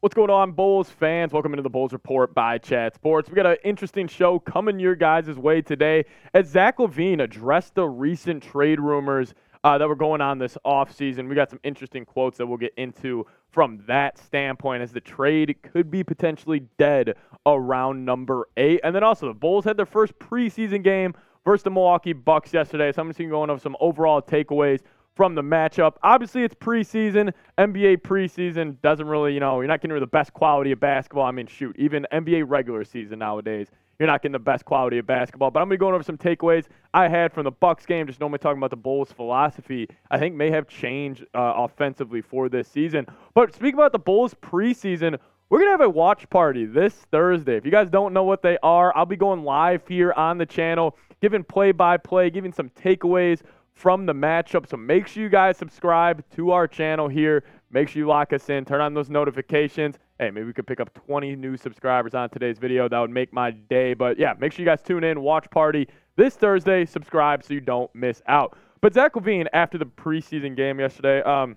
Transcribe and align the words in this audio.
What's 0.00 0.14
going 0.14 0.30
on, 0.30 0.52
Bulls 0.52 0.88
fans? 0.88 1.32
Welcome 1.32 1.54
into 1.54 1.64
the 1.64 1.68
Bulls 1.68 1.92
Report 1.92 2.32
by 2.32 2.58
Chat 2.58 2.94
Sports. 2.94 3.28
We 3.28 3.34
got 3.34 3.46
an 3.46 3.56
interesting 3.64 4.06
show 4.06 4.38
coming 4.38 4.78
your 4.78 4.94
guys' 4.94 5.36
way 5.36 5.60
today 5.60 6.04
as 6.34 6.46
Zach 6.46 6.78
LaVine 6.78 7.20
addressed 7.20 7.74
the 7.74 7.84
recent 7.88 8.40
trade 8.40 8.78
rumors 8.78 9.34
uh, 9.64 9.76
that 9.76 9.88
were 9.88 9.96
going 9.96 10.20
on 10.20 10.38
this 10.38 10.56
offseason. 10.64 11.28
We 11.28 11.34
got 11.34 11.50
some 11.50 11.58
interesting 11.64 12.04
quotes 12.04 12.38
that 12.38 12.46
we'll 12.46 12.58
get 12.58 12.74
into 12.76 13.26
from 13.50 13.82
that 13.88 14.18
standpoint 14.18 14.84
as 14.84 14.92
the 14.92 15.00
trade 15.00 15.56
could 15.64 15.90
be 15.90 16.04
potentially 16.04 16.60
dead 16.78 17.16
around 17.44 18.04
number 18.04 18.46
eight. 18.56 18.78
And 18.84 18.94
then 18.94 19.02
also, 19.02 19.26
the 19.26 19.34
Bulls 19.34 19.64
had 19.64 19.76
their 19.76 19.84
first 19.84 20.16
preseason 20.20 20.84
game 20.84 21.12
versus 21.44 21.64
the 21.64 21.70
Milwaukee 21.70 22.12
Bucks 22.12 22.52
yesterday. 22.52 22.92
So 22.92 23.02
I'm 23.02 23.08
just 23.08 23.18
going 23.18 23.30
to 23.30 23.34
go 23.34 23.42
over 23.42 23.58
some 23.58 23.76
overall 23.80 24.22
takeaways 24.22 24.78
from 25.18 25.34
the 25.34 25.42
matchup. 25.42 25.94
Obviously, 26.04 26.44
it's 26.44 26.54
preseason. 26.54 27.32
NBA 27.58 28.02
preseason 28.02 28.80
doesn't 28.82 29.08
really, 29.08 29.34
you 29.34 29.40
know, 29.40 29.60
you're 29.60 29.66
not 29.66 29.80
getting 29.80 29.98
the 29.98 30.06
best 30.06 30.32
quality 30.32 30.70
of 30.70 30.78
basketball. 30.78 31.24
I 31.24 31.32
mean, 31.32 31.48
shoot, 31.48 31.74
even 31.76 32.06
NBA 32.12 32.44
regular 32.46 32.84
season 32.84 33.18
nowadays, 33.18 33.66
you're 33.98 34.06
not 34.06 34.22
getting 34.22 34.34
the 34.34 34.38
best 34.38 34.64
quality 34.64 34.98
of 34.98 35.08
basketball. 35.08 35.50
But 35.50 35.58
I'm 35.58 35.66
going 35.66 35.76
to 35.76 35.80
go 35.80 35.88
over 35.88 36.04
some 36.04 36.18
takeaways 36.18 36.66
I 36.94 37.08
had 37.08 37.32
from 37.32 37.42
the 37.42 37.50
Bucks 37.50 37.84
game. 37.84 38.06
Just 38.06 38.20
normally 38.20 38.38
talking 38.38 38.58
about 38.58 38.70
the 38.70 38.76
Bulls' 38.76 39.10
philosophy, 39.10 39.88
I 40.08 40.20
think 40.20 40.36
may 40.36 40.52
have 40.52 40.68
changed 40.68 41.24
uh, 41.34 41.54
offensively 41.56 42.20
for 42.20 42.48
this 42.48 42.68
season. 42.68 43.04
But 43.34 43.52
speaking 43.52 43.74
about 43.74 43.90
the 43.90 43.98
Bulls 43.98 44.34
preseason, 44.40 45.18
we're 45.50 45.58
going 45.58 45.68
to 45.68 45.72
have 45.72 45.80
a 45.80 45.90
watch 45.90 46.30
party 46.30 46.64
this 46.64 46.94
Thursday. 47.10 47.56
If 47.56 47.64
you 47.64 47.72
guys 47.72 47.90
don't 47.90 48.12
know 48.12 48.22
what 48.22 48.42
they 48.42 48.56
are, 48.62 48.96
I'll 48.96 49.04
be 49.04 49.16
going 49.16 49.42
live 49.42 49.82
here 49.88 50.12
on 50.12 50.38
the 50.38 50.46
channel, 50.46 50.96
giving 51.20 51.42
play 51.42 51.72
by 51.72 51.96
play, 51.96 52.30
giving 52.30 52.52
some 52.52 52.70
takeaways 52.70 53.40
from 53.78 54.06
the 54.06 54.12
matchup. 54.12 54.68
So 54.68 54.76
make 54.76 55.06
sure 55.06 55.22
you 55.22 55.28
guys 55.28 55.56
subscribe 55.56 56.24
to 56.34 56.50
our 56.50 56.66
channel 56.66 57.06
here. 57.06 57.44
Make 57.70 57.88
sure 57.88 58.00
you 58.00 58.08
lock 58.08 58.32
us 58.32 58.50
in, 58.50 58.64
turn 58.64 58.80
on 58.80 58.92
those 58.92 59.08
notifications. 59.08 59.96
Hey, 60.18 60.32
maybe 60.32 60.46
we 60.46 60.52
could 60.52 60.66
pick 60.66 60.80
up 60.80 60.92
20 61.06 61.36
new 61.36 61.56
subscribers 61.56 62.12
on 62.12 62.28
today's 62.28 62.58
video. 62.58 62.88
That 62.88 62.98
would 62.98 63.10
make 63.10 63.32
my 63.32 63.52
day. 63.52 63.94
But 63.94 64.18
yeah, 64.18 64.34
make 64.40 64.52
sure 64.52 64.64
you 64.64 64.68
guys 64.68 64.82
tune 64.82 65.04
in, 65.04 65.20
watch 65.20 65.48
party 65.50 65.86
this 66.16 66.34
Thursday. 66.34 66.84
Subscribe 66.86 67.44
so 67.44 67.54
you 67.54 67.60
don't 67.60 67.88
miss 67.94 68.20
out. 68.26 68.58
But 68.80 68.94
Zach 68.94 69.14
LaVine, 69.14 69.46
after 69.52 69.78
the 69.78 69.86
preseason 69.86 70.56
game 70.56 70.80
yesterday, 70.80 71.22
um, 71.22 71.54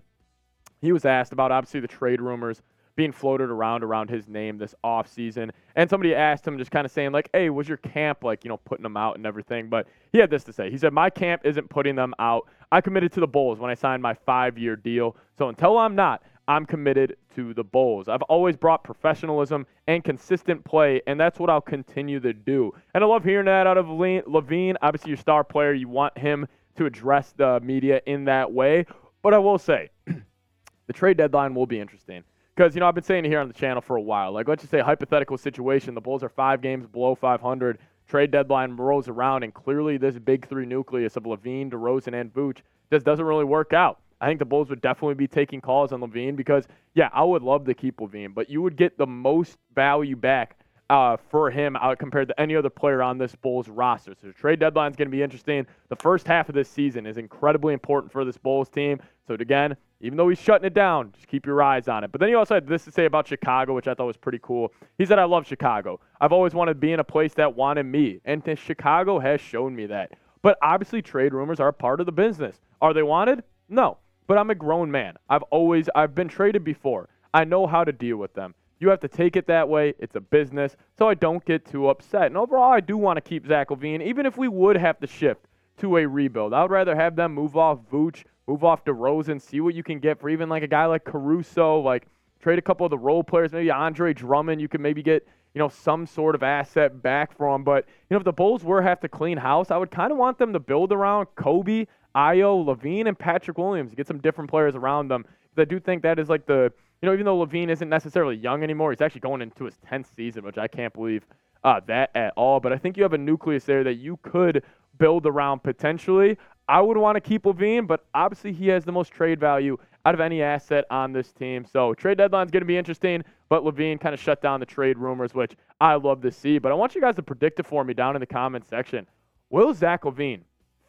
he 0.80 0.92
was 0.92 1.06
asked 1.06 1.34
about 1.34 1.52
obviously 1.52 1.80
the 1.80 1.88
trade 1.88 2.22
rumors 2.22 2.62
being 2.96 3.12
floated 3.12 3.50
around 3.50 3.84
around 3.84 4.10
his 4.10 4.28
name 4.28 4.58
this 4.58 4.76
offseason. 4.84 5.52
And 5.76 5.90
somebody 5.90 6.14
asked 6.14 6.46
him, 6.46 6.58
just 6.58 6.72
kind 6.72 6.86
of 6.86 6.92
saying, 6.92 7.12
like, 7.12 7.30
hey, 7.34 7.50
was 7.50 7.68
your 7.68 7.78
camp, 7.78 8.24
like, 8.24 8.44
you 8.44 8.50
know, 8.50 8.58
putting 8.58 8.84
them 8.84 8.98
out 8.98 9.16
and 9.16 9.26
everything? 9.26 9.70
But 9.70 9.88
he 10.12 10.20
had 10.20 10.30
this 10.30 10.44
to 10.46 10.54
say. 10.54 10.70
He 10.70 10.78
said, 10.78 10.94
my 10.94 11.10
camp 11.10 11.42
isn't 11.46 11.70
putting 11.70 11.96
them 11.96 12.14
out. 12.20 12.48
I 12.72 12.82
committed 12.82 13.12
to 13.14 13.20
the 13.20 13.28
Bulls 13.28 13.60
when 13.60 13.72
I 13.72 13.76
signed 13.76 14.02
my 14.02 14.14
five 14.14 14.58
year 14.58 14.76
deal. 14.76 15.16
So 15.38 15.50
until 15.50 15.78
I'm 15.78 15.96
not, 15.96 16.24
I'm 16.48 16.66
committed 16.66 17.18
to 17.36 17.54
the 17.54 17.64
Bulls. 17.64 18.10
I've 18.10 18.24
always 18.24 18.58
brought 18.58 18.84
professionalism 18.84 19.66
and 19.88 20.04
consistent 20.04 20.64
play, 20.66 21.02
and 21.08 21.20
that's 21.20 21.40
what 21.40 21.50
I'll 21.50 21.62
continue 21.62 22.20
to 22.20 22.34
do. 22.34 22.74
And 22.94 23.04
I 23.04 23.08
love 23.08 23.24
hearing 23.24 23.46
that 23.46 23.68
out 23.68 23.78
of 23.78 23.86
LaVine. 23.86 24.76
Obviously, 24.82 25.12
your 25.12 25.18
star 25.18 25.44
player, 25.44 25.74
you 25.74 25.88
want 25.88 26.18
him 26.18 26.48
to 26.76 26.86
address 26.86 27.34
the 27.38 27.60
media 27.62 28.02
in 28.06 28.26
that 28.26 28.52
way. 28.52 28.86
But 29.22 29.34
I 29.34 29.38
will 29.38 29.60
say, 29.60 29.90
the 30.88 30.94
trade 30.94 31.18
deadline 31.18 31.54
will 31.54 31.68
be 31.68 31.80
interesting. 31.80 32.24
Because, 32.56 32.76
you 32.76 32.82
know, 32.82 32.88
I've 32.88 32.96
been 32.96 33.04
saying 33.04 33.26
it 33.26 33.30
here 33.30 33.40
on 33.40 33.48
the 33.48 33.54
channel 33.54 33.82
for 33.82 33.96
a 33.96 34.02
while. 34.02 34.32
Like, 34.32 34.48
let's 34.48 34.62
just 34.62 34.72
say 34.72 34.80
hypothetical 34.80 35.38
situation. 35.38 35.96
The 35.96 36.02
Bulls 36.02 36.24
are 36.24 36.30
five 36.30 36.62
games 36.62 36.86
below 36.86 37.16
500. 37.16 37.80
Trade 38.08 38.32
deadline 38.32 38.76
rolls 38.76 39.08
around, 39.08 39.44
and 39.44 39.54
clearly 39.54 39.98
this 39.98 40.20
big 40.20 40.48
three 40.48 40.66
nucleus 40.66 41.16
of 41.16 41.24
LaVine, 41.24 41.72
DeRozan, 41.72 42.20
and 42.20 42.34
Vooch 42.34 42.58
just 42.92 43.06
doesn't 43.06 43.24
really 43.24 43.46
work 43.46 43.72
out. 43.72 44.00
I 44.20 44.28
think 44.28 44.40
the 44.40 44.46
Bulls 44.46 44.70
would 44.70 44.82
definitely 44.82 45.16
be 45.16 45.28
taking 45.28 45.62
calls 45.62 45.94
on 45.94 46.02
LaVine 46.02 46.36
because, 46.36 46.68
yeah, 46.94 47.10
I 47.14 47.24
would 47.24 47.42
love 47.42 47.66
to 47.66 47.74
keep 47.74 47.98
LaVine, 47.98 48.34
but 48.34 48.50
you 48.50 48.62
would 48.62 48.76
get 48.76 48.98
the 48.98 49.08
most 49.08 49.58
value 49.74 50.16
back 50.16 50.58
uh, 50.92 51.16
for 51.30 51.50
him 51.50 51.78
compared 51.98 52.28
to 52.28 52.40
any 52.40 52.54
other 52.54 52.70
player 52.70 53.02
on 53.02 53.18
this 53.18 53.34
Bulls 53.34 53.70
roster. 53.70 54.14
So 54.14 54.28
the 54.28 54.34
trade 54.34 54.60
deadline 54.60 54.92
is 54.92 54.98
going 54.98 55.08
to 55.08 55.12
be 55.12 55.24
interesting. 55.24 55.66
The 55.88 55.96
first 55.96 56.28
half 56.28 56.50
of 56.50 56.56
this 56.56 56.68
season 56.68 57.06
is 57.06 57.18
incredibly 57.18 57.74
important 57.74 58.12
for 58.12 58.26
this 58.26 58.38
Bulls 58.38 58.68
team. 58.68 59.00
So 59.26 59.36
again, 59.36 59.78
even 60.02 60.18
though 60.18 60.28
he's 60.28 60.42
shutting 60.42 60.68
it 60.68 60.74
down, 60.74 61.14
just 61.14 61.30
keep 61.30 61.46
your 61.46 61.64
eyes 61.64 61.88
on 61.88 62.04
it. 62.04 62.12
But 62.12 62.20
then 62.20 62.28
he 62.28 62.36
also 62.36 62.56
had 62.56 62.68
this 62.68 62.84
to 62.84 62.92
say 62.92 63.06
about 63.06 63.26
Chicago, 63.26 63.74
which 63.74 63.88
I 63.88 63.94
thought 63.94 64.06
was 64.06 64.18
pretty 64.18 64.40
cool. 64.42 64.74
He 64.98 65.06
said, 65.06 65.18
I 65.18 65.24
love 65.24 65.48
Chicago. 65.48 66.02
I've 66.20 66.34
always 66.34 66.54
wanted 66.54 66.74
to 66.74 66.80
be 66.80 66.92
in 66.92 67.00
a 67.00 67.06
place 67.06 67.34
that 67.36 67.56
wanted 67.56 67.86
me, 67.86 68.20
and 68.26 68.44
Chicago 68.60 69.18
has 69.20 69.40
shown 69.40 69.74
me 69.74 69.86
that. 69.86 70.12
But 70.42 70.58
obviously, 70.62 71.02
trade 71.02 71.34
rumors 71.34 71.62
are 71.62 71.72
part 71.72 72.02
of 72.02 72.06
the 72.06 72.12
business. 72.12 72.58
Are 72.82 72.94
they 72.94 73.04
wanted? 73.04 73.44
No. 73.70 73.98
But 74.28 74.38
I'm 74.38 74.50
a 74.50 74.56
grown 74.56 74.92
man. 74.92 75.16
I've 75.30 75.44
always 75.44 75.88
I've 75.96 76.16
been 76.16 76.28
traded 76.28 76.66
before. 76.66 77.08
I 77.34 77.46
know 77.46 77.66
how 77.66 77.86
to 77.86 77.94
deal 77.94 78.18
with 78.18 78.34
them. 78.34 78.56
You 78.82 78.90
have 78.90 79.00
to 79.00 79.08
take 79.08 79.38
it 79.38 79.48
that 79.48 79.70
way. 79.70 79.94
It's 80.00 80.16
a 80.18 80.20
business. 80.20 80.76
So 80.98 81.08
I 81.08 81.14
don't 81.14 81.46
get 81.46 81.66
too 81.66 81.88
upset. 81.88 82.26
And 82.26 82.36
overall, 82.36 82.74
I 82.74 82.82
do 82.82 82.98
want 82.98 83.16
to 83.16 83.22
keep 83.22 83.48
Zach 83.48 83.70
LaVine, 83.70 84.04
even 84.04 84.26
if 84.26 84.38
we 84.38 84.50
would 84.50 84.76
have 84.76 85.00
to 85.00 85.08
shift 85.08 85.46
to 85.78 85.98
a 85.98 86.06
rebuild. 86.06 86.54
I 86.54 86.64
would 86.64 86.72
rather 86.72 86.96
have 86.96 87.16
them 87.16 87.34
move 87.34 87.56
off 87.56 87.80
Vooch 87.90 88.24
move 88.48 88.64
off 88.64 88.84
DeRozan, 88.84 89.42
see 89.42 89.62
what 89.62 89.74
you 89.74 89.84
can 89.84 90.00
get 90.00 90.20
for 90.20 90.30
even 90.30 90.50
like 90.50 90.64
a 90.64 90.68
guy 90.68 90.86
like 90.86 91.06
Caruso, 91.06 91.80
like 91.80 92.08
trade 92.42 92.60
a 92.60 92.62
couple 92.62 92.86
of 92.86 92.90
the 92.90 92.98
role 92.98 93.24
players, 93.24 93.52
maybe 93.52 93.72
Andre 93.72 94.14
Drummond, 94.14 94.60
you 94.60 94.68
could 94.68 94.82
maybe 94.82 95.02
get, 95.02 95.26
you 95.54 95.60
know, 95.60 95.70
some 95.70 96.06
sort 96.06 96.36
of 96.36 96.44
asset 96.44 97.02
back 97.02 97.36
from. 97.36 97.64
But, 97.64 97.86
you 97.88 98.16
know, 98.16 98.18
if 98.18 98.24
the 98.24 98.34
Bulls 98.34 98.64
were 98.64 98.82
have 98.82 99.00
to 99.02 99.10
clean 99.10 99.38
house, 99.38 99.72
I 99.72 99.78
would 99.78 99.92
kind 99.92 100.12
of 100.12 100.18
want 100.18 100.38
them 100.38 100.54
to 100.54 100.60
build 100.60 100.92
around 100.92 101.28
Coby, 101.38 101.88
Ayo, 102.16 102.66
LaVine, 102.66 103.08
and 103.08 103.18
Patrick 103.18 103.58
Williams, 103.58 103.94
get 103.94 104.08
some 104.08 104.20
different 104.20 104.50
players 104.50 104.76
around 104.76 105.08
them. 105.08 105.26
I 105.58 105.66
do 105.66 105.80
think 105.80 106.04
that 106.04 106.18
is 106.18 106.30
like 106.30 106.46
the, 106.46 106.74
you 107.02 107.08
know, 107.08 107.14
even 107.14 107.26
though 107.26 107.46
LaVine 107.46 107.70
isn't 107.70 107.90
necessarily 107.90 108.36
young 108.36 108.64
anymore, 108.64 108.92
he's 108.92 109.02
actually 109.02 109.22
going 109.22 109.42
into 109.42 109.66
his 109.66 109.76
10th 109.92 110.06
season, 110.16 110.44
which 110.44 110.58
I 110.58 110.68
can't 110.68 110.94
believe 110.94 111.26
uh, 111.64 111.80
that 111.88 112.12
at 112.16 112.34
all. 112.36 112.60
But 112.60 112.74
I 112.74 112.78
think 112.78 112.96
you 112.96 113.04
have 113.04 113.14
a 113.14 113.18
nucleus 113.18 113.64
there 113.64 113.84
that 113.84 113.96
you 113.96 114.18
could 114.22 114.64
build 114.98 115.26
around 115.26 115.64
potentially. 115.64 116.38
I 116.68 116.80
would 116.80 116.98
want 116.98 117.16
to 117.16 117.22
keep 117.22 117.44
LaVine, 117.44 117.88
but 117.88 118.06
obviously 118.14 118.54
he 118.54 118.68
has 118.68 118.86
the 118.86 118.92
most 118.92 119.12
trade 119.12 119.40
value 119.40 119.78
out 120.06 120.14
of 120.14 120.22
any 120.22 120.42
asset 120.42 120.86
on 120.92 121.12
this 121.12 121.32
team. 121.32 121.66
So 121.66 121.94
trade 121.96 122.18
deadline 122.18 122.46
is 122.46 122.52
going 122.52 122.62
to 122.62 122.68
be 122.68 122.78
interesting, 122.78 123.24
but 123.50 123.64
LaVine 123.64 124.00
kind 124.00 124.14
of 124.14 124.20
shut 124.20 124.42
down 124.42 124.60
the 124.60 124.66
trade 124.66 124.98
rumors, 124.98 125.34
which 125.34 125.54
I 125.80 125.96
love 125.96 126.22
to 126.22 126.32
see. 126.32 126.60
But 126.60 126.72
I 126.72 126.76
want 126.76 126.94
you 126.96 127.02
guys 127.02 127.16
to 127.16 127.24
predict 127.24 127.60
it 127.60 127.66
for 127.66 127.84
me 127.84 127.94
down 127.94 128.16
in 128.16 128.20
the 128.20 128.28
comment 128.28 128.68
section. 128.68 129.08
Will 129.50 129.74
Zach 129.74 130.04
LaVine 130.04 130.42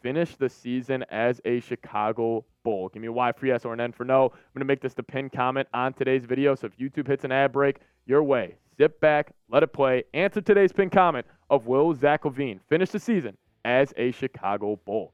finish 0.03 0.35
the 0.35 0.49
season 0.49 1.03
as 1.09 1.41
a 1.45 1.61
Chicago 1.61 2.45
Bull? 2.63 2.89
Give 2.89 3.01
me 3.01 3.07
a 3.07 3.11
Y 3.11 3.31
for 3.31 3.47
yes 3.47 3.65
or 3.65 3.73
an 3.73 3.79
N 3.79 3.91
for 3.91 4.03
no. 4.03 4.25
I'm 4.25 4.29
going 4.53 4.59
to 4.59 4.65
make 4.65 4.81
this 4.81 4.93
the 4.93 5.01
pin 5.01 5.29
comment 5.29 5.67
on 5.73 5.93
today's 5.93 6.25
video. 6.25 6.53
So 6.53 6.67
if 6.67 6.77
YouTube 6.77 7.07
hits 7.07 7.23
an 7.23 7.31
ad 7.31 7.51
break, 7.51 7.77
your 8.05 8.21
way. 8.21 8.55
Sit 8.77 8.99
back, 8.99 9.31
let 9.49 9.63
it 9.63 9.71
play. 9.73 10.03
Answer 10.13 10.41
today's 10.41 10.73
pin 10.73 10.89
comment 10.89 11.25
of 11.49 11.67
will 11.67 11.95
Zach 11.95 12.23
LaVine 12.23 12.59
finish 12.69 12.89
the 12.91 12.99
season 12.99 13.37
as 13.65 13.93
a 13.97 14.11
Chicago 14.11 14.79
Bull? 14.85 15.13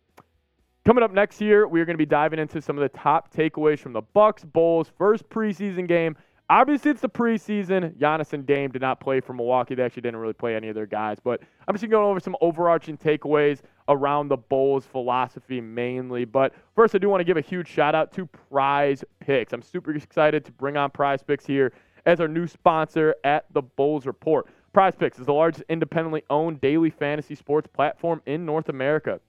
Coming 0.86 1.04
up 1.04 1.12
next 1.14 1.40
year, 1.40 1.68
we 1.68 1.80
are 1.82 1.86
going 1.86 1.96
to 1.96 2.00
be 2.00 2.06
diving 2.06 2.40
into 2.40 2.62
some 2.62 2.78
of 2.78 2.82
the 2.82 2.98
top 2.98 3.34
takeaways 3.34 3.80
from 3.80 3.94
the 3.94 4.02
Bucks 4.02 4.44
Bulls 4.44 4.92
first 4.98 5.30
preseason 5.30 5.88
game. 5.88 6.16
Obviously, 6.50 6.90
it's 6.90 7.02
the 7.02 7.10
preseason. 7.10 7.96
Giannis 8.00 8.34
and 8.34 8.44
Dame 8.44 8.72
did 8.72 8.82
not 8.82 9.00
play 9.00 9.20
for 9.20 9.34
Milwaukee. 9.34 9.76
They 9.76 9.84
actually 9.84 10.02
didn't 10.02 10.20
really 10.20 10.34
play 10.34 10.56
any 10.56 10.68
of 10.70 10.74
their 10.74 10.88
guys. 10.88 11.18
But 11.24 11.42
I'm 11.68 11.76
just 11.76 11.84
going 11.84 11.92
to 11.92 11.96
go 11.98 12.10
over 12.10 12.20
some 12.20 12.36
overarching 12.42 12.98
takeaways 12.98 13.60
around 13.90 14.30
the 14.30 14.38
Bulls 14.38 14.86
philosophy 14.86 15.60
mainly. 15.60 16.24
But 16.24 16.54
first, 16.76 16.96
I 16.96 17.00
do 17.00 17.10
want 17.10 17.20
to 17.20 17.26
give 17.26 17.38
a 17.38 17.42
huge 17.42 17.68
shout 17.68 17.96
out 17.96 18.14
to 18.14 18.26
Prize 18.26 19.04
Picks. 19.20 19.52
I'm 19.52 19.62
super 19.62 19.94
excited 19.94 20.46
to 20.46 20.52
bring 20.54 20.78
on 20.78 20.92
Prize 20.92 21.22
Picks 21.22 21.46
here 21.46 21.74
as 22.06 22.22
our 22.22 22.28
new 22.28 22.48
sponsor 22.48 23.16
at 23.24 23.46
the 23.52 23.62
Bulls 23.62 24.06
Report. 24.06 24.48
Prize 24.72 24.94
Picks 24.96 25.20
is 25.20 25.26
the 25.26 25.34
largest 25.34 25.64
independently 25.68 26.24
owned 26.30 26.62
daily 26.62 26.92
fantasy 26.92 27.36
sports 27.36 27.68
platform 27.68 28.22
in 28.26 28.46
North 28.46 28.70
America 28.70 29.20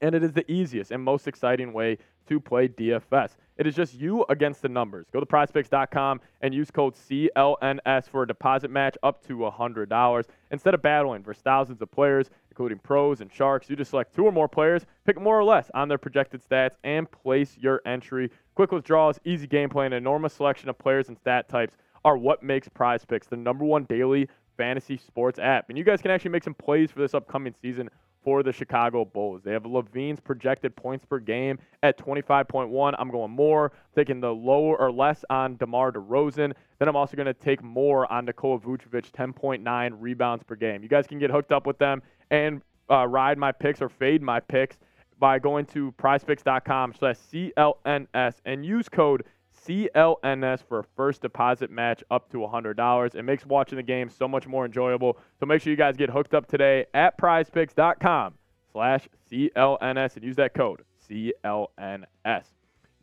and 0.00 0.14
it 0.14 0.22
is 0.22 0.32
the 0.32 0.50
easiest 0.50 0.90
and 0.90 1.02
most 1.02 1.26
exciting 1.26 1.72
way 1.72 1.98
to 2.28 2.38
play 2.38 2.68
DFS. 2.68 3.36
It 3.56 3.66
is 3.66 3.74
just 3.74 3.94
you 3.94 4.24
against 4.28 4.62
the 4.62 4.68
numbers. 4.68 5.06
Go 5.12 5.18
to 5.18 5.26
prizepicks.com 5.26 6.20
and 6.42 6.54
use 6.54 6.70
code 6.70 6.94
CLNS 6.94 8.08
for 8.08 8.22
a 8.22 8.26
deposit 8.26 8.70
match 8.70 8.96
up 9.02 9.26
to 9.26 9.38
$100. 9.38 10.24
Instead 10.50 10.74
of 10.74 10.82
battling 10.82 11.22
versus 11.22 11.42
thousands 11.42 11.82
of 11.82 11.90
players, 11.90 12.30
including 12.50 12.78
pros 12.78 13.20
and 13.20 13.32
sharks, 13.32 13.68
you 13.68 13.76
just 13.76 13.90
select 13.90 14.14
two 14.14 14.24
or 14.24 14.32
more 14.32 14.48
players, 14.48 14.84
pick 15.04 15.20
more 15.20 15.38
or 15.38 15.44
less 15.44 15.70
on 15.74 15.88
their 15.88 15.98
projected 15.98 16.42
stats, 16.46 16.72
and 16.84 17.10
place 17.10 17.56
your 17.58 17.80
entry. 17.86 18.30
Quick 18.54 18.72
withdrawals, 18.72 19.18
easy 19.24 19.48
gameplay, 19.48 19.86
and 19.86 19.94
an 19.94 19.98
enormous 19.98 20.34
selection 20.34 20.68
of 20.68 20.78
players 20.78 21.08
and 21.08 21.18
stat 21.18 21.48
types 21.48 21.74
are 22.04 22.16
what 22.16 22.42
makes 22.42 22.68
Prize 22.68 23.04
Picks 23.04 23.26
the 23.26 23.36
number 23.36 23.64
one 23.64 23.84
daily 23.84 24.28
fantasy 24.56 24.96
sports 24.96 25.38
app. 25.38 25.68
And 25.68 25.78
you 25.78 25.84
guys 25.84 26.02
can 26.02 26.10
actually 26.10 26.32
make 26.32 26.44
some 26.44 26.54
plays 26.54 26.90
for 26.90 27.00
this 27.00 27.14
upcoming 27.14 27.54
season 27.60 27.88
for 28.28 28.42
the 28.42 28.52
Chicago 28.52 29.06
Bulls. 29.06 29.40
They 29.42 29.52
have 29.52 29.62
LaVine's 29.62 30.20
projected 30.20 30.76
points 30.76 31.02
per 31.06 31.18
game 31.18 31.58
at 31.82 31.96
25.1. 31.96 32.94
I'm 32.98 33.10
going 33.10 33.30
more, 33.30 33.72
taking 33.96 34.20
the 34.20 34.34
lower 34.34 34.76
or 34.76 34.92
less 34.92 35.24
on 35.30 35.56
DeMar 35.56 35.92
DeRozan. 35.92 36.52
Then 36.78 36.88
I'm 36.88 36.94
also 36.94 37.16
going 37.16 37.24
to 37.24 37.32
take 37.32 37.62
more 37.62 38.10
on 38.12 38.26
Nikola 38.26 38.58
Vucevic, 38.58 39.12
10.9 39.12 39.96
rebounds 39.98 40.44
per 40.44 40.56
game. 40.56 40.82
You 40.82 40.90
guys 40.90 41.06
can 41.06 41.18
get 41.18 41.30
hooked 41.30 41.52
up 41.52 41.66
with 41.66 41.78
them 41.78 42.02
and 42.30 42.60
uh, 42.90 43.06
ride 43.06 43.38
my 43.38 43.50
picks 43.50 43.80
or 43.80 43.88
fade 43.88 44.20
my 44.20 44.40
picks 44.40 44.76
by 45.18 45.38
going 45.38 45.64
to 45.64 45.92
prizepicks.com 45.92 46.96
slash 46.98 47.16
CLNS 47.32 48.34
and 48.44 48.66
use 48.66 48.90
code 48.90 49.24
CLNS 49.68 50.62
for 50.66 50.78
a 50.78 50.84
first 50.96 51.20
deposit 51.20 51.70
match 51.70 52.02
up 52.10 52.30
to 52.30 52.38
$100. 52.38 53.14
It 53.14 53.22
makes 53.22 53.44
watching 53.44 53.76
the 53.76 53.82
game 53.82 54.08
so 54.08 54.26
much 54.26 54.46
more 54.46 54.64
enjoyable. 54.64 55.18
So 55.38 55.46
make 55.46 55.60
sure 55.60 55.70
you 55.70 55.76
guys 55.76 55.96
get 55.96 56.08
hooked 56.08 56.32
up 56.32 56.46
today 56.46 56.86
at 56.94 57.18
prizepicks.com 57.18 58.34
slash 58.72 59.08
CLNS 59.30 60.16
and 60.16 60.24
use 60.24 60.36
that 60.36 60.54
code 60.54 60.82
CLNS. 61.08 62.44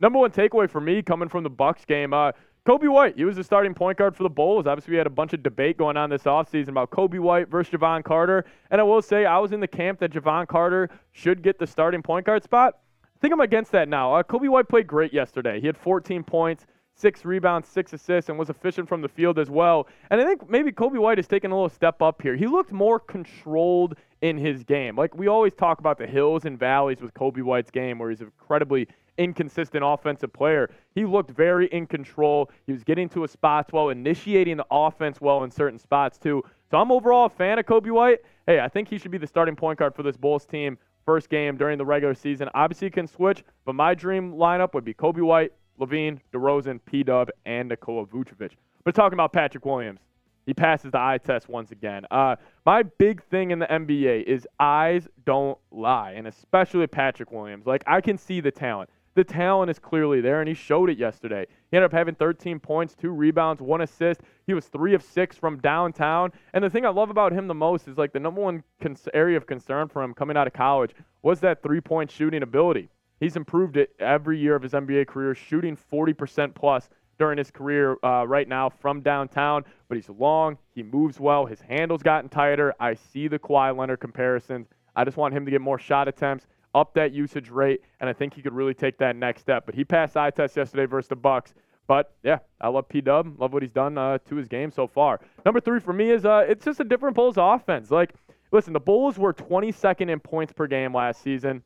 Number 0.00 0.18
one 0.18 0.30
takeaway 0.30 0.68
for 0.68 0.80
me 0.80 1.02
coming 1.02 1.28
from 1.28 1.44
the 1.44 1.50
Bucks 1.50 1.84
game, 1.84 2.12
uh, 2.12 2.32
Coby 2.66 2.88
White, 2.88 3.16
he 3.16 3.24
was 3.24 3.36
the 3.36 3.44
starting 3.44 3.72
point 3.72 3.96
guard 3.96 4.16
for 4.16 4.24
the 4.24 4.28
Bulls. 4.28 4.66
Obviously, 4.66 4.90
we 4.90 4.98
had 4.98 5.06
a 5.06 5.10
bunch 5.10 5.32
of 5.32 5.42
debate 5.44 5.78
going 5.78 5.96
on 5.96 6.10
this 6.10 6.24
offseason 6.24 6.70
about 6.70 6.90
Coby 6.90 7.20
White 7.20 7.48
versus 7.48 7.72
Jevon 7.72 8.02
Carter. 8.02 8.44
And 8.72 8.80
I 8.80 8.84
will 8.84 9.00
say, 9.00 9.24
I 9.24 9.38
was 9.38 9.52
in 9.52 9.60
the 9.60 9.68
camp 9.68 10.00
that 10.00 10.10
Jevon 10.10 10.48
Carter 10.48 10.90
should 11.12 11.42
get 11.42 11.60
the 11.60 11.66
starting 11.66 12.02
point 12.02 12.26
guard 12.26 12.42
spot. 12.42 12.80
I 13.16 13.18
think 13.18 13.32
I'm 13.32 13.40
against 13.40 13.72
that 13.72 13.88
now. 13.88 14.14
Uh, 14.14 14.22
Coby 14.22 14.50
White 14.50 14.68
played 14.68 14.86
great 14.86 15.10
yesterday. 15.10 15.58
He 15.58 15.66
had 15.66 15.78
14 15.78 16.22
points, 16.22 16.66
six 16.94 17.24
rebounds, 17.24 17.66
six 17.66 17.94
assists, 17.94 18.28
and 18.28 18.38
was 18.38 18.50
efficient 18.50 18.90
from 18.90 19.00
the 19.00 19.08
field 19.08 19.38
as 19.38 19.48
well. 19.48 19.88
And 20.10 20.20
I 20.20 20.24
think 20.24 20.50
maybe 20.50 20.70
Coby 20.70 20.98
White 20.98 21.16
has 21.16 21.26
taken 21.26 21.50
a 21.50 21.54
little 21.54 21.70
step 21.70 22.02
up 22.02 22.20
here. 22.20 22.36
He 22.36 22.46
looked 22.46 22.72
more 22.72 23.00
controlled 23.00 23.96
in 24.20 24.36
his 24.36 24.64
game. 24.64 24.96
Like 24.96 25.16
we 25.16 25.28
always 25.28 25.54
talk 25.54 25.78
about 25.78 25.96
the 25.96 26.06
hills 26.06 26.44
and 26.44 26.58
valleys 26.58 27.00
with 27.00 27.14
Coby 27.14 27.42
White's 27.42 27.70
game, 27.70 27.98
where 27.98 28.10
he's 28.10 28.20
an 28.20 28.26
incredibly 28.38 28.86
inconsistent 29.16 29.82
offensive 29.82 30.30
player. 30.34 30.68
He 30.94 31.06
looked 31.06 31.30
very 31.30 31.68
in 31.68 31.86
control. 31.86 32.50
He 32.66 32.72
was 32.72 32.84
getting 32.84 33.08
to 33.10 33.22
his 33.22 33.30
spots 33.30 33.72
well, 33.72 33.88
initiating 33.88 34.58
the 34.58 34.66
offense 34.70 35.22
well 35.22 35.42
in 35.42 35.50
certain 35.50 35.78
spots 35.78 36.18
too. 36.18 36.42
So 36.70 36.76
I'm 36.76 36.92
overall 36.92 37.24
a 37.24 37.30
fan 37.30 37.58
of 37.58 37.64
Coby 37.64 37.90
White. 37.90 38.18
Hey, 38.46 38.60
I 38.60 38.68
think 38.68 38.88
he 38.88 38.98
should 38.98 39.10
be 39.10 39.18
the 39.18 39.26
starting 39.26 39.56
point 39.56 39.78
guard 39.78 39.94
for 39.94 40.02
this 40.02 40.18
Bulls 40.18 40.44
team 40.44 40.76
first 41.06 41.30
game 41.30 41.56
during 41.56 41.78
the 41.78 41.86
regular 41.86 42.14
season. 42.14 42.50
Obviously, 42.52 42.90
can 42.90 43.06
switch, 43.06 43.42
but 43.64 43.74
my 43.74 43.94
dream 43.94 44.34
lineup 44.34 44.74
would 44.74 44.84
be 44.84 44.92
Coby 44.92 45.22
White, 45.22 45.52
LaVine, 45.80 46.18
DeRozan, 46.34 46.80
P 46.84 47.02
Dub, 47.02 47.30
and 47.46 47.68
Nikola 47.68 48.04
Vucevic. 48.04 48.52
But 48.84 48.94
talking 48.94 49.14
about 49.14 49.32
Patrick 49.32 49.64
Williams, 49.64 50.00
he 50.44 50.54
passes 50.54 50.92
the 50.92 50.98
eye 50.98 51.18
test 51.18 51.48
once 51.48 51.72
again. 51.72 52.04
Uh, 52.10 52.36
my 52.64 52.82
big 52.82 53.22
thing 53.24 53.50
in 53.50 53.58
the 53.58 53.66
NBA 53.66 54.24
is 54.24 54.46
eyes 54.60 55.08
don't 55.24 55.58
lie, 55.70 56.12
and 56.12 56.26
especially 56.26 56.86
Patrick 56.86 57.32
Williams. 57.32 57.66
Like, 57.66 57.82
I 57.86 58.00
can 58.00 58.18
see 58.18 58.40
the 58.40 58.52
talent 58.52 58.90
the 59.16 59.24
talent 59.24 59.70
is 59.70 59.78
clearly 59.78 60.20
there, 60.20 60.40
and 60.40 60.48
he 60.48 60.54
showed 60.54 60.90
it 60.90 60.98
yesterday. 60.98 61.46
He 61.70 61.76
ended 61.76 61.90
up 61.90 61.92
having 61.92 62.14
13 62.14 62.60
points, 62.60 62.94
two 62.94 63.10
rebounds, 63.10 63.62
one 63.62 63.80
assist. 63.80 64.20
He 64.46 64.52
was 64.52 64.66
three 64.66 64.94
of 64.94 65.02
six 65.02 65.36
from 65.36 65.58
downtown. 65.58 66.32
And 66.52 66.62
the 66.62 66.68
thing 66.68 66.84
I 66.84 66.90
love 66.90 67.08
about 67.08 67.32
him 67.32 67.48
the 67.48 67.54
most 67.54 67.88
is 67.88 67.96
like 67.96 68.12
the 68.12 68.20
number 68.20 68.42
one 68.42 68.62
cons- 68.80 69.08
area 69.14 69.38
of 69.38 69.46
concern 69.46 69.88
for 69.88 70.02
him 70.02 70.12
coming 70.12 70.36
out 70.36 70.46
of 70.46 70.52
college 70.52 70.92
was 71.22 71.40
that 71.40 71.62
three 71.62 71.80
point 71.80 72.10
shooting 72.10 72.42
ability. 72.42 72.90
He's 73.18 73.36
improved 73.36 73.78
it 73.78 73.96
every 73.98 74.38
year 74.38 74.54
of 74.54 74.62
his 74.62 74.72
NBA 74.72 75.06
career, 75.06 75.34
shooting 75.34 75.78
40% 75.90 76.54
plus 76.54 76.90
during 77.18 77.38
his 77.38 77.50
career 77.50 77.96
uh, 78.04 78.26
right 78.26 78.46
now 78.46 78.68
from 78.68 79.00
downtown. 79.00 79.64
But 79.88 79.96
he's 79.96 80.10
long, 80.10 80.58
he 80.74 80.82
moves 80.82 81.18
well, 81.18 81.46
his 81.46 81.62
handle's 81.62 82.02
gotten 82.02 82.28
tighter. 82.28 82.74
I 82.78 82.92
see 82.92 83.28
the 83.28 83.38
Kawhi 83.38 83.74
Leonard 83.74 84.00
comparisons. 84.00 84.68
I 84.94 85.04
just 85.04 85.16
want 85.16 85.32
him 85.32 85.46
to 85.46 85.50
get 85.50 85.62
more 85.62 85.78
shot 85.78 86.06
attempts 86.06 86.46
up 86.76 86.92
that 86.94 87.12
usage 87.12 87.48
rate, 87.48 87.80
and 88.00 88.08
I 88.08 88.12
think 88.12 88.34
he 88.34 88.42
could 88.42 88.52
really 88.52 88.74
take 88.74 88.98
that 88.98 89.16
next 89.16 89.40
step. 89.40 89.64
But 89.64 89.74
he 89.74 89.84
passed 89.84 90.16
eye 90.16 90.30
test 90.30 90.56
yesterday 90.56 90.84
versus 90.84 91.08
the 91.08 91.16
Bucks. 91.16 91.54
But 91.86 92.12
yeah, 92.22 92.38
I 92.60 92.68
love 92.68 92.88
P 92.88 93.00
Dub. 93.00 93.40
Love 93.40 93.52
what 93.52 93.62
he's 93.62 93.72
done 93.72 93.96
uh, 93.96 94.18
to 94.28 94.36
his 94.36 94.46
game 94.46 94.70
so 94.70 94.86
far. 94.86 95.20
Number 95.44 95.60
three 95.60 95.80
for 95.80 95.94
me 95.94 96.10
is 96.10 96.26
uh, 96.26 96.44
it's 96.46 96.64
just 96.64 96.78
a 96.80 96.84
different 96.84 97.16
Bulls 97.16 97.36
offense. 97.38 97.90
Like, 97.90 98.12
listen, 98.52 98.72
the 98.74 98.80
Bulls 98.80 99.18
were 99.18 99.32
22nd 99.32 100.10
in 100.10 100.20
points 100.20 100.52
per 100.52 100.66
game 100.66 100.94
last 100.94 101.22
season, 101.22 101.62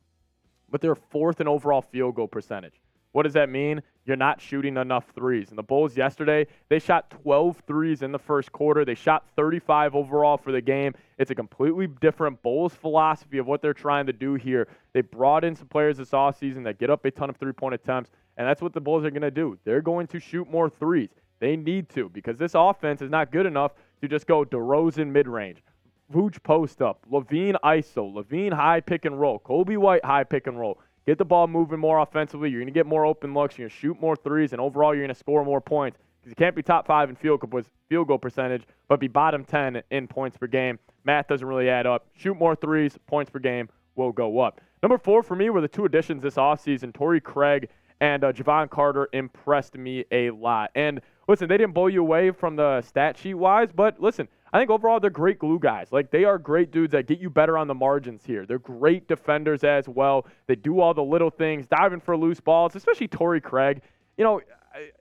but 0.69 0.79
they're 0.79 0.95
fourth 0.95 1.41
in 1.41 1.47
overall 1.47 1.81
field 1.81 2.15
goal 2.15 2.27
percentage. 2.27 2.79
What 3.11 3.23
does 3.23 3.33
that 3.33 3.49
mean? 3.49 3.81
You're 4.05 4.15
not 4.15 4.41
shooting 4.41 4.77
enough 4.77 5.05
threes. 5.13 5.49
And 5.49 5.57
the 5.57 5.63
Bulls 5.63 5.95
yesterday, 5.95 6.47
they 6.69 6.79
shot 6.79 7.11
12 7.21 7.61
threes 7.67 8.01
in 8.01 8.11
the 8.11 8.19
first 8.19 8.51
quarter. 8.51 8.83
They 8.83 8.95
shot 8.95 9.25
35 9.35 9.95
overall 9.95 10.37
for 10.37 10.51
the 10.51 10.61
game. 10.61 10.93
It's 11.17 11.29
a 11.29 11.35
completely 11.35 11.87
different 11.87 12.41
Bulls 12.41 12.73
philosophy 12.73 13.37
of 13.37 13.47
what 13.47 13.61
they're 13.61 13.73
trying 13.73 14.07
to 14.07 14.13
do 14.13 14.35
here. 14.35 14.67
They 14.93 15.01
brought 15.01 15.43
in 15.43 15.55
some 15.55 15.67
players 15.67 15.97
this 15.97 16.11
offseason 16.11 16.63
that 16.63 16.79
get 16.79 16.89
up 16.89 17.05
a 17.05 17.11
ton 17.11 17.29
of 17.29 17.37
three 17.37 17.53
point 17.53 17.75
attempts, 17.75 18.11
and 18.37 18.47
that's 18.47 18.61
what 18.61 18.73
the 18.73 18.81
Bulls 18.81 19.05
are 19.05 19.11
going 19.11 19.21
to 19.21 19.31
do. 19.31 19.59
They're 19.65 19.81
going 19.81 20.07
to 20.07 20.19
shoot 20.19 20.49
more 20.49 20.69
threes. 20.69 21.09
They 21.39 21.55
need 21.55 21.89
to 21.89 22.07
because 22.09 22.37
this 22.37 22.53
offense 22.55 23.01
is 23.01 23.09
not 23.09 23.31
good 23.31 23.45
enough 23.45 23.73
to 24.01 24.07
just 24.07 24.25
go 24.25 24.45
DeRozan 24.45 25.07
mid 25.07 25.27
range. 25.27 25.63
Vooch 26.11 26.41
post 26.43 26.81
up, 26.81 27.05
LaVine 27.09 27.55
ISO, 27.63 28.13
LaVine 28.13 28.53
high 28.53 28.81
pick 28.81 29.05
and 29.05 29.19
roll, 29.19 29.39
Coby 29.39 29.77
White 29.77 30.03
high 30.03 30.23
pick 30.23 30.47
and 30.47 30.59
roll. 30.59 30.79
Get 31.11 31.17
the 31.17 31.25
ball 31.25 31.45
moving 31.45 31.77
more 31.77 31.99
offensively. 31.99 32.49
You're 32.49 32.61
going 32.61 32.73
to 32.73 32.79
get 32.79 32.85
more 32.85 33.05
open 33.05 33.33
looks. 33.33 33.57
You're 33.57 33.67
going 33.67 33.71
to 33.71 33.75
shoot 33.81 33.99
more 33.99 34.15
threes, 34.15 34.53
and 34.53 34.61
overall, 34.61 34.95
you're 34.95 35.03
going 35.03 35.13
to 35.13 35.19
score 35.19 35.43
more 35.43 35.59
points 35.59 35.97
because 36.21 36.29
you 36.29 36.37
can't 36.37 36.55
be 36.55 36.63
top 36.63 36.87
five 36.87 37.09
in 37.09 37.17
field 37.17 37.41
goal, 37.41 38.17
percentage, 38.17 38.63
but 38.87 38.97
be 39.01 39.09
bottom 39.09 39.43
10 39.43 39.83
in 39.91 40.07
points 40.07 40.37
per 40.37 40.47
game. 40.47 40.79
Math 41.03 41.27
doesn't 41.27 41.45
really 41.45 41.67
add 41.67 41.85
up. 41.85 42.07
Shoot 42.15 42.37
more 42.37 42.55
threes, 42.55 42.97
points 43.07 43.29
per 43.29 43.39
game 43.39 43.67
will 43.97 44.13
go 44.13 44.39
up. 44.39 44.61
Number 44.81 44.97
four 44.97 45.21
for 45.21 45.35
me 45.35 45.49
were 45.49 45.59
the 45.59 45.67
two 45.67 45.83
additions 45.83 46.23
this 46.23 46.35
offseason 46.35 46.93
Torrey 46.93 47.19
Craig 47.19 47.67
and 47.99 48.23
uh, 48.23 48.31
Jevon 48.31 48.69
Carter 48.69 49.09
impressed 49.11 49.75
me 49.75 50.05
a 50.13 50.31
lot. 50.31 50.71
And 50.75 51.01
listen, 51.27 51.49
they 51.49 51.57
didn't 51.57 51.73
blow 51.73 51.87
you 51.87 51.99
away 51.99 52.31
from 52.31 52.55
the 52.55 52.81
stat 52.83 53.17
sheet 53.17 53.33
wise, 53.33 53.73
but 53.75 54.01
listen, 54.01 54.29
I 54.53 54.59
think 54.59 54.69
overall 54.69 54.99
they're 54.99 55.09
great 55.09 55.39
glue 55.39 55.59
guys. 55.59 55.87
Like 55.91 56.11
they 56.11 56.25
are 56.25 56.37
great 56.37 56.71
dudes 56.71 56.91
that 56.91 57.07
get 57.07 57.19
you 57.19 57.29
better 57.29 57.57
on 57.57 57.67
the 57.67 57.73
margins 57.73 58.25
here. 58.25 58.45
They're 58.45 58.59
great 58.59 59.07
defenders 59.07 59.63
as 59.63 59.87
well. 59.87 60.27
They 60.47 60.55
do 60.55 60.81
all 60.81 60.93
the 60.93 61.03
little 61.03 61.29
things, 61.29 61.67
diving 61.67 62.01
for 62.01 62.17
loose 62.17 62.41
balls, 62.41 62.75
especially 62.75 63.07
Torrey 63.07 63.41
Craig. 63.41 63.81
You 64.17 64.25
know, 64.25 64.41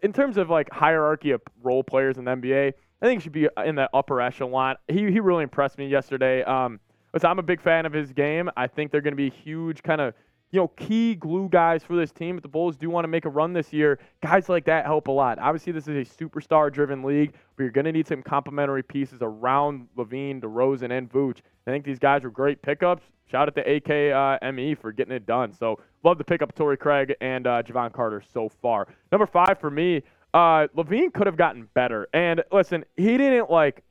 in 0.03 0.13
terms 0.13 0.37
of 0.37 0.51
like 0.51 0.71
hierarchy 0.71 1.33
of 1.33 1.43
role 1.63 1.83
players 1.83 2.19
in 2.19 2.25
the 2.25 2.31
NBA, 2.31 2.73
I 3.03 3.07
think 3.07 3.21
he 3.21 3.25
should 3.25 3.33
be 3.33 3.49
in 3.65 3.75
the 3.75 3.89
upper 3.95 4.21
echelon. 4.21 4.77
He 4.89 5.11
he 5.11 5.21
really 5.21 5.43
impressed 5.43 5.79
me 5.79 5.89
yesterday. 5.89 6.43
Um, 6.45 6.79
I'm 7.25 7.39
a 7.39 7.43
big 7.43 7.61
fan 7.61 7.87
of 7.87 7.93
his 7.93 8.13
game. 8.13 8.51
I 8.57 8.67
think 8.69 8.93
they're 8.93 9.01
going 9.01 9.13
to 9.13 9.17
be 9.17 9.31
huge 9.31 9.83
kind 9.83 10.01
of 10.01 10.15
you 10.53 10.59
know, 10.59 10.69
key 10.69 11.15
glue 11.15 11.49
guys 11.49 11.85
for 11.85 11.97
this 11.97 12.11
team. 12.11 12.37
If 12.37 12.43
the 12.43 12.49
Bulls 12.49 12.77
do 12.77 12.91
want 12.91 13.05
to 13.05 13.09
make 13.09 13.25
a 13.25 13.29
run 13.29 13.53
this 13.53 13.73
year, 13.73 13.99
guys 14.23 14.49
like 14.49 14.65
that 14.65 14.85
help 14.85 15.09
a 15.09 15.13
lot. 15.13 15.39
Obviously, 15.39 15.73
this 15.73 15.87
is 15.87 15.97
a 15.97 16.25
superstar 16.25 16.73
driven 16.73 17.03
league, 17.03 17.33
but 17.57 17.63
you're 17.63 17.73
going 17.73 17.85
to 17.85 17.93
need 17.93 18.09
some 18.09 18.23
complementary 18.23 18.83
pieces 18.83 19.19
around 19.23 19.87
LaVine, 19.97 20.41
DeRozan, 20.41 20.97
and 20.97 21.11
Vooch. 21.11 21.39
I 21.67 21.71
think 21.71 21.85
these 21.85 21.99
guys 21.99 22.25
were 22.25 22.31
great 22.31 22.63
pickups. 22.63 23.03
Shout 23.31 23.47
out 23.47 23.55
to 23.55 23.65
AKME 23.65 24.73
uh, 24.73 24.81
for 24.81 24.91
getting 24.91 25.15
it 25.15 25.25
done. 25.25 25.53
So, 25.53 25.79
love 26.03 26.19
to 26.19 26.25
pick 26.25 26.43
up 26.43 26.53
Torrey 26.55 26.77
Craig 26.77 27.15
and 27.21 27.47
uh, 27.47 27.63
Jevon 27.63 27.93
Carter 27.93 28.23
so 28.33 28.49
far. 28.49 28.89
Number 29.13 29.27
five 29.27 29.61
for 29.61 29.71
me, 29.71 30.03
uh, 30.35 30.67
LaVine 30.77 31.13
could 31.13 31.27
have 31.27 31.37
gotten 31.37 31.69
better. 31.75 32.09
And 32.13 32.43
listen, 32.51 32.85
he 32.97 33.17
didn't 33.17 33.51
like 33.51 33.85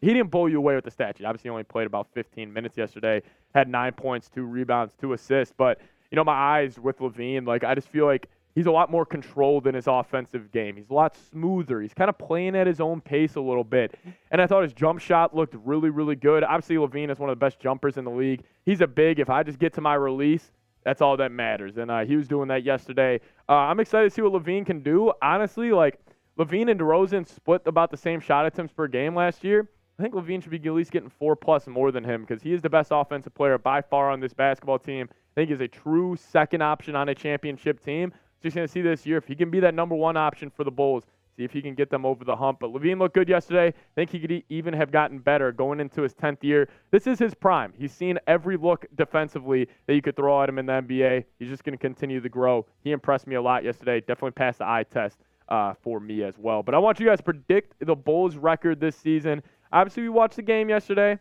he 0.00 0.08
didn't 0.08 0.30
blow 0.30 0.46
you 0.46 0.58
away 0.58 0.74
with 0.74 0.84
the 0.84 0.90
stat 0.90 1.16
sheet. 1.16 1.24
Obviously, 1.24 1.50
only 1.50 1.64
played 1.64 1.86
about 1.86 2.08
15 2.14 2.52
minutes 2.52 2.76
yesterday, 2.76 3.22
had 3.54 3.68
nine 3.68 3.92
points, 3.92 4.28
two 4.28 4.44
rebounds, 4.44 4.94
two 5.00 5.12
assists. 5.12 5.54
But, 5.56 5.80
you 6.10 6.16
know, 6.16 6.24
my 6.24 6.32
eyes 6.32 6.78
with 6.78 6.98
LaVine, 6.98 7.46
like, 7.46 7.64
I 7.64 7.74
just 7.74 7.88
feel 7.88 8.06
like 8.06 8.28
he's 8.54 8.66
a 8.66 8.70
lot 8.70 8.90
more 8.90 9.06
controlled 9.06 9.66
in 9.66 9.74
his 9.74 9.86
offensive 9.86 10.52
game. 10.52 10.76
He's 10.76 10.90
a 10.90 10.94
lot 10.94 11.16
smoother. 11.30 11.80
He's 11.80 11.94
kind 11.94 12.10
of 12.10 12.18
playing 12.18 12.56
at 12.56 12.66
his 12.66 12.80
own 12.80 13.00
pace 13.00 13.36
a 13.36 13.40
little 13.40 13.64
bit. 13.64 13.94
And 14.30 14.42
I 14.42 14.46
thought 14.46 14.64
his 14.64 14.72
jump 14.72 15.00
shot 15.00 15.34
looked 15.34 15.54
really, 15.64 15.90
really 15.90 16.16
good. 16.16 16.44
Obviously, 16.44 16.76
LaVine 16.76 17.10
is 17.10 17.18
one 17.18 17.30
of 17.30 17.38
the 17.38 17.44
best 17.44 17.58
jumpers 17.58 17.96
in 17.96 18.04
the 18.04 18.10
league. 18.10 18.42
He's 18.64 18.82
a 18.82 18.86
big, 18.86 19.18
if 19.18 19.30
I 19.30 19.42
just 19.42 19.58
get 19.58 19.72
to 19.74 19.80
my 19.80 19.94
release, 19.94 20.50
that's 20.84 21.00
all 21.00 21.16
that 21.16 21.32
matters. 21.32 21.78
And 21.78 21.90
uh, 21.90 22.04
he 22.04 22.16
was 22.16 22.28
doing 22.28 22.48
that 22.48 22.64
yesterday. 22.64 23.20
Uh, 23.48 23.54
I'm 23.54 23.80
excited 23.80 24.10
to 24.10 24.14
see 24.14 24.22
what 24.22 24.32
LaVine 24.32 24.66
can 24.66 24.82
do. 24.82 25.12
Honestly, 25.22 25.72
like, 25.72 25.98
LaVine 26.38 26.70
and 26.70 26.78
DeRozan 26.78 27.26
split 27.26 27.62
about 27.64 27.90
the 27.90 27.96
same 27.96 28.20
shot 28.20 28.44
attempts 28.44 28.72
per 28.72 28.86
game 28.86 29.14
last 29.14 29.42
year. 29.42 29.68
I 29.98 30.02
think 30.02 30.14
LaVine 30.14 30.42
should 30.42 30.50
be 30.50 30.58
at 30.58 30.74
least 30.74 30.90
getting 30.90 31.08
four 31.08 31.34
plus 31.34 31.66
more 31.66 31.90
than 31.90 32.04
him 32.04 32.22
because 32.22 32.42
he 32.42 32.52
is 32.52 32.60
the 32.60 32.68
best 32.68 32.90
offensive 32.92 33.34
player 33.34 33.56
by 33.56 33.80
far 33.80 34.10
on 34.10 34.20
this 34.20 34.34
basketball 34.34 34.78
team. 34.78 35.08
I 35.10 35.34
think 35.34 35.50
he's 35.50 35.60
a 35.60 35.68
true 35.68 36.16
second 36.16 36.62
option 36.62 36.94
on 36.94 37.08
a 37.08 37.14
championship 37.14 37.82
team. 37.82 38.12
Just 38.42 38.56
going 38.56 38.66
to 38.66 38.72
see 38.72 38.82
this 38.82 39.06
year 39.06 39.16
if 39.16 39.26
he 39.26 39.34
can 39.34 39.50
be 39.50 39.58
that 39.60 39.74
number 39.74 39.94
one 39.94 40.16
option 40.18 40.50
for 40.50 40.64
the 40.64 40.70
Bulls. 40.70 41.04
See 41.36 41.44
if 41.44 41.52
he 41.52 41.62
can 41.62 41.74
get 41.74 41.90
them 41.90 42.04
over 42.04 42.24
the 42.24 42.36
hump. 42.36 42.60
But 42.60 42.72
LaVine 42.72 42.98
looked 42.98 43.14
good 43.14 43.28
yesterday. 43.28 43.68
I 43.68 43.94
think 43.94 44.10
he 44.10 44.18
could 44.20 44.42
even 44.48 44.72
have 44.74 44.90
gotten 44.90 45.18
better 45.18 45.52
going 45.52 45.80
into 45.80 46.02
his 46.02 46.14
10th 46.14 46.42
year. 46.42 46.68
This 46.90 47.06
is 47.06 47.18
his 47.18 47.34
prime. 47.34 47.72
He's 47.76 47.92
seen 47.92 48.18
every 48.26 48.56
look 48.56 48.86
defensively 48.96 49.68
that 49.86 49.94
you 49.94 50.02
could 50.02 50.16
throw 50.16 50.42
at 50.42 50.48
him 50.48 50.58
in 50.58 50.66
the 50.66 50.72
NBA. 50.72 51.24
He's 51.38 51.48
just 51.48 51.64
going 51.64 51.76
to 51.76 51.80
continue 51.80 52.20
to 52.20 52.28
grow. 52.28 52.66
He 52.84 52.92
impressed 52.92 53.26
me 53.26 53.34
a 53.34 53.42
lot 53.42 53.64
yesterday. 53.64 54.00
Definitely 54.00 54.32
passed 54.32 54.58
the 54.58 54.66
eye 54.66 54.84
test 54.90 55.18
uh, 55.48 55.74
for 55.82 56.00
me 56.00 56.22
as 56.22 56.38
well. 56.38 56.62
But 56.62 56.74
I 56.74 56.78
want 56.78 57.00
you 57.00 57.06
guys 57.06 57.18
to 57.18 57.24
predict 57.24 57.74
the 57.84 57.94
Bulls' 57.94 58.36
record 58.36 58.80
this 58.80 58.96
season. 58.96 59.42
Obviously, 59.72 60.02
we 60.02 60.08
watched 60.08 60.36
the 60.36 60.42
game 60.42 60.68
yesterday. 60.68 61.18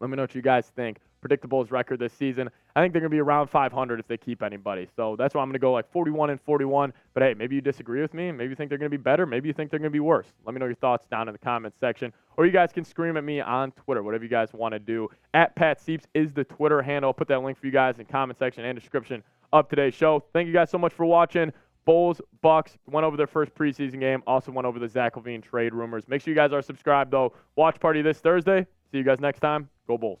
Let 0.00 0.10
me 0.10 0.16
know 0.16 0.22
what 0.22 0.34
you 0.34 0.42
guys 0.42 0.70
think. 0.76 0.98
Predictable's 1.26 1.70
record 1.70 1.98
this 1.98 2.12
season. 2.12 2.48
I 2.76 2.80
think 2.80 2.92
they're 2.92 3.00
going 3.00 3.10
to 3.10 3.14
be 3.14 3.20
around 3.20 3.48
500 3.48 3.98
if 3.98 4.06
they 4.06 4.16
keep 4.16 4.42
anybody. 4.42 4.86
So 4.94 5.16
that's 5.16 5.34
why 5.34 5.42
I'm 5.42 5.48
going 5.48 5.54
to 5.54 5.58
go 5.58 5.72
like 5.72 5.90
41 5.90 6.30
and 6.30 6.40
41. 6.40 6.92
But 7.12 7.24
hey, 7.24 7.34
maybe 7.34 7.56
you 7.56 7.60
disagree 7.60 8.00
with 8.00 8.14
me. 8.14 8.30
Maybe 8.30 8.50
you 8.50 8.56
think 8.56 8.68
they're 8.68 8.78
going 8.78 8.90
to 8.90 8.96
be 8.96 9.02
better. 9.02 9.26
Maybe 9.26 9.48
you 9.48 9.52
think 9.52 9.70
they're 9.70 9.80
going 9.80 9.90
to 9.90 9.92
be 9.92 10.00
worse. 10.00 10.28
Let 10.44 10.54
me 10.54 10.60
know 10.60 10.66
your 10.66 10.76
thoughts 10.76 11.06
down 11.10 11.28
in 11.28 11.32
the 11.32 11.38
comments 11.38 11.76
section. 11.80 12.12
Or 12.36 12.46
you 12.46 12.52
guys 12.52 12.72
can 12.72 12.84
scream 12.84 13.16
at 13.16 13.24
me 13.24 13.40
on 13.40 13.72
Twitter, 13.72 14.04
whatever 14.04 14.22
you 14.22 14.30
guys 14.30 14.52
want 14.52 14.74
to 14.74 14.78
do. 14.78 15.08
At 15.34 15.56
Pat 15.56 15.80
Seeps 15.80 16.06
is 16.14 16.32
the 16.32 16.44
Twitter 16.44 16.80
handle. 16.80 17.08
I'll 17.08 17.14
put 17.14 17.26
that 17.28 17.42
link 17.42 17.58
for 17.58 17.66
you 17.66 17.72
guys 17.72 17.98
in 17.98 18.04
comment 18.04 18.38
section 18.38 18.64
and 18.64 18.78
description 18.78 19.24
of 19.52 19.68
today's 19.68 19.94
show. 19.94 20.22
Thank 20.32 20.46
you 20.46 20.52
guys 20.52 20.70
so 20.70 20.78
much 20.78 20.92
for 20.92 21.04
watching. 21.04 21.52
Bulls, 21.88 22.20
Bucks 22.42 22.76
went 22.86 23.06
over 23.06 23.16
their 23.16 23.26
first 23.26 23.54
preseason 23.54 23.98
game. 23.98 24.22
Also 24.26 24.52
went 24.52 24.66
over 24.66 24.78
the 24.78 24.86
Zach 24.86 25.14
LaVine 25.14 25.42
trade 25.42 25.72
rumors. 25.72 26.06
Make 26.06 26.20
sure 26.20 26.30
you 26.30 26.36
guys 26.36 26.52
are 26.52 26.60
subscribed 26.60 27.10
though. 27.10 27.32
Watch 27.56 27.80
party 27.80 28.02
this 28.02 28.18
Thursday. 28.18 28.66
See 28.92 28.98
you 28.98 29.04
guys 29.04 29.20
next 29.20 29.40
time. 29.40 29.70
Go 29.86 29.96
Bulls. 29.96 30.20